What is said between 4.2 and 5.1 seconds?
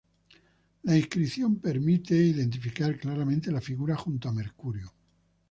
a Mercurio.